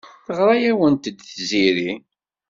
Teɣra-awent-d 0.25 1.17
Tiziri. 1.27 1.91